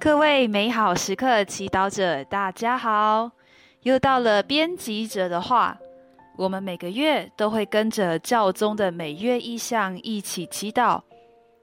[0.00, 3.32] 各位美好时刻祈祷者，大家好！
[3.82, 5.76] 又到了编辑者的话，
[6.36, 11.02] 我们每个月都会跟着教宗的每月意向一起祈祷。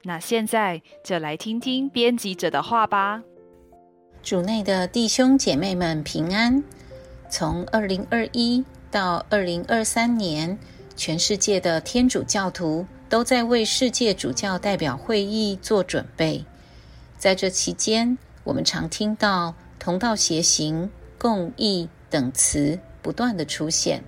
[0.04, 3.24] 那现在就来听听编辑者的话吧。
[4.22, 6.62] 主内的弟兄姐妹们平安。
[7.30, 10.58] 从二零二一到二零二三年，
[10.98, 16.44] 全世界的天主教徒都在为世界主教代表会议做准备。
[17.18, 24.04] 在这期间，我们常听到“同道协行”“共益”等词不断的出现，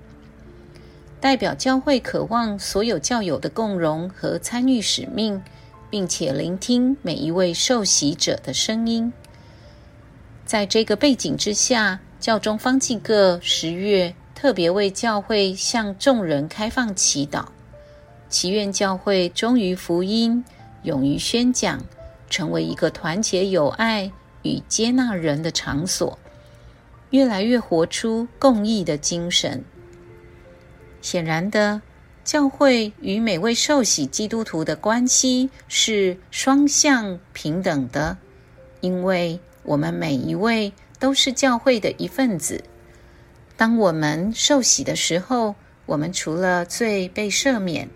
[1.20, 5.42] 代表教会渴望所有教友的共荣和参与使命，
[5.90, 9.12] 并且聆听每一位受洗者的声音。
[10.46, 17.46] 在这个背景之下，教中方济各十月特别为教会向众人开放祈祷，
[18.30, 20.46] 祈愿教会忠于福音，
[20.84, 21.84] 勇于宣讲，
[22.30, 24.12] 成为一个团结友爱。
[24.48, 26.18] 与接纳人的场所，
[27.10, 29.64] 越来越活出共益的精神。
[31.02, 31.82] 显然的，
[32.24, 38.18] 教会与每位受洗基督徒的关系是双向平等的，
[38.82, 42.64] 因为我们每一位都是教会的一份子。
[43.56, 47.90] 当我们受洗的时候，我们除了罪被赦免，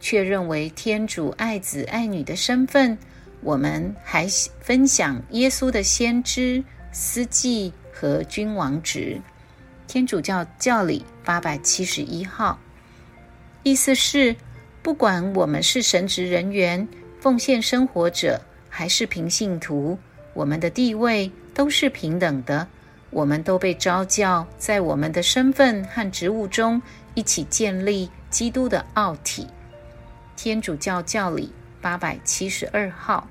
[0.00, 2.96] 却认为天主爱子爱女的身份。
[3.40, 4.26] 我们还
[4.60, 9.20] 分享耶稣的先知、司祭和君王职。
[9.86, 12.58] 天主教教理八百七十一号，
[13.62, 14.36] 意思是，
[14.82, 16.86] 不管我们是神职人员、
[17.20, 19.98] 奉献生活者，还是平信徒，
[20.34, 22.66] 我们的地位都是平等的。
[23.10, 26.82] 我们都被召教，在我们的身份和职务中，
[27.14, 29.46] 一起建立基督的奥体。
[30.36, 31.50] 天主教教理。
[31.80, 33.28] 八百七十二号。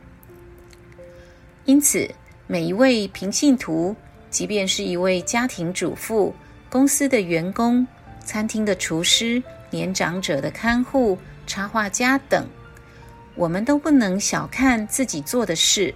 [1.65, 2.09] 因此，
[2.47, 3.95] 每一位平信徒，
[4.29, 6.33] 即便是一位家庭主妇、
[6.69, 7.85] 公司的员工、
[8.23, 12.47] 餐厅的厨师、年长者的看护、插画家等，
[13.35, 15.93] 我们都不能小看自己做的事。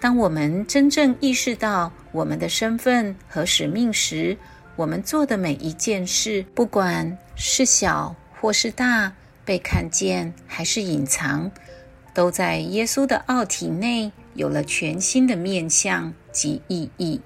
[0.00, 4.36] 当我们真正意识到我们的身份和使命时，
[4.74, 9.10] 我们做的每一件事，不管是小或是大，
[9.44, 11.50] 被看见还是隐藏。
[12.16, 17.20] 都在耶稣的奥体内有了全新的面相及意义。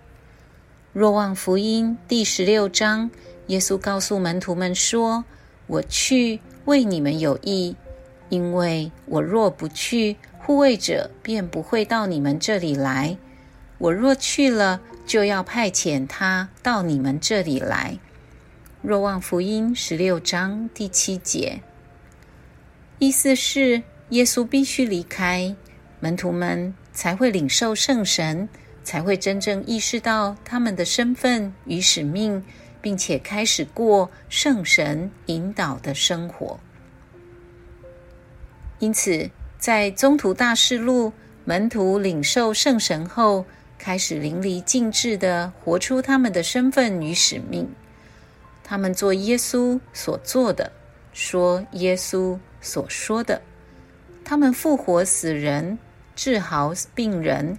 [0.93, 3.09] 若望福音第十六章，
[3.47, 5.25] 耶稣告诉门徒们说
[5.69, 7.77] ：“我去为你们有益，
[8.31, 13.17] 因为我若不去，护卫者便不会到你们这里来；
[13.79, 17.97] 我若去了，就要派遣他到你们这里来。”
[18.83, 21.61] 若望福音十六章第七节，
[22.99, 23.85] 意思是。
[24.11, 25.55] 耶稣必须离开，
[26.01, 28.49] 门徒们才会领受圣神，
[28.83, 32.43] 才会真正意识到他们的身份与使命，
[32.81, 36.59] 并且开始过圣神引导的生活。
[38.81, 41.13] 因此，在中途大事录，
[41.45, 43.45] 门徒领受圣神后，
[43.79, 47.69] 开始淋漓尽致的活出他们的身份与使命。
[48.65, 50.73] 他们做耶稣所做的，
[51.13, 53.41] 说耶稣所说的。
[54.25, 55.79] 他们复活死人，
[56.15, 57.59] 治好病人，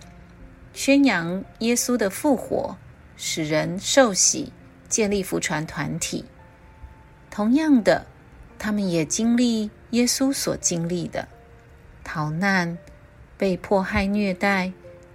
[0.73, 2.77] 宣扬耶稣的复活，
[3.17, 4.53] 使人受洗，
[4.87, 6.25] 建立福传团体。
[7.29, 8.05] 同样的，
[8.57, 11.27] 他们也经历耶稣所经历的
[12.03, 12.77] 逃难、
[13.37, 14.71] 被迫害、虐待、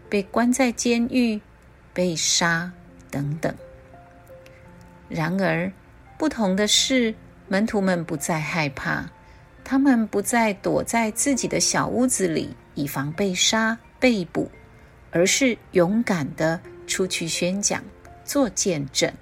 [0.08, 1.40] 被关在监狱、
[1.92, 2.72] 被杀
[3.10, 3.54] 等等。
[5.08, 5.72] 然而，
[6.18, 7.14] 不同的是，
[7.48, 9.08] 门徒们不再害怕。
[9.68, 14.48] 他们不再躲在自己的小屋子里，以防被杀、被捕，
[15.10, 17.82] 而是勇敢的出去宣讲、
[18.24, 19.12] 做见证。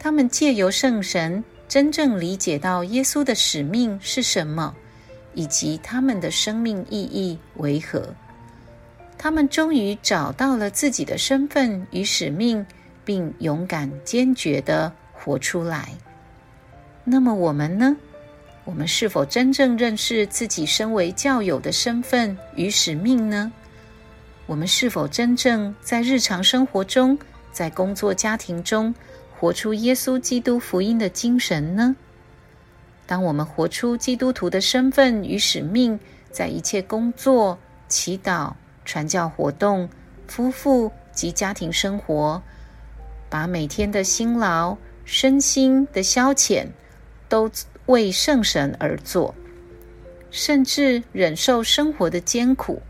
[0.00, 4.74] 他们借由圣神，真正理解到耶稣的使命是什么，
[5.34, 8.12] 以及他们的生命意义为何。
[9.16, 12.66] 他们终于找到了自己的身份与使命，
[13.04, 15.90] 并勇敢坚决的活出来。
[17.04, 17.96] 那么我们呢？
[18.70, 23.50] 我们是否真正认识自己身为教友的身份与使命呢？
[24.46, 27.18] 我们是否真正在日常生活中、
[27.50, 28.94] 在工作家庭中
[29.36, 31.96] 活出耶稣基督福音的精神呢？
[33.06, 35.98] 当我们活出基督徒的身份与使命，
[36.30, 37.58] 在一切工作、
[37.88, 38.52] 祈祷、
[38.84, 39.88] 传教活动、
[40.28, 42.40] 夫妇及家庭生活，
[43.28, 46.68] 把每天的辛劳、身心的消遣
[47.28, 47.50] 都。
[47.86, 49.34] 为圣神而做，
[50.30, 52.80] 甚至忍受生活的艰苦，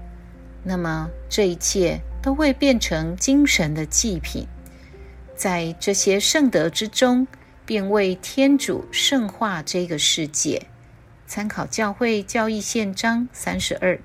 [0.62, 4.46] 那么这一切都会变成精神的祭品，
[5.34, 7.26] 在这些圣德之中，
[7.64, 10.62] 便为天主圣化这个世界。
[11.26, 13.98] 参考教会教义宪章三十二。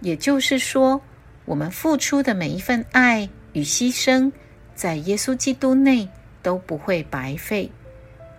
[0.00, 1.00] 也就是说，
[1.44, 4.32] 我们付出的每一份爱与牺牲，
[4.74, 6.08] 在耶稣基督内
[6.42, 7.70] 都不会白费。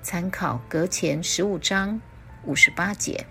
[0.05, 1.99] 参考隔前十五章
[2.43, 3.25] 五十八节。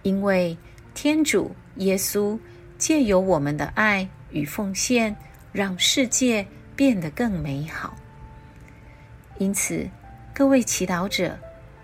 [0.00, 0.56] 因为
[0.94, 2.38] 天主耶稣
[2.78, 5.14] 借由我们的爱与奉献，
[5.52, 7.94] 让世界变得更美好。
[9.36, 9.86] 因此，
[10.32, 11.38] 各位祈祷者，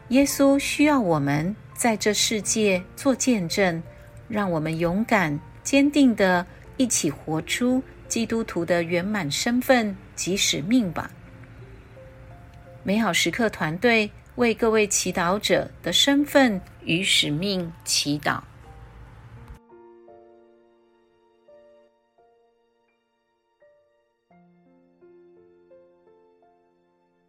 [0.08, 3.82] 耶稣需要我们在这世界做见证。
[4.28, 6.46] 让我们勇敢、坚定的
[6.78, 11.10] 一起活出基督徒的圆满身份及使命吧！
[12.82, 18.40] 美好时刻团队为各位祈祷者的身份与使命祈祷。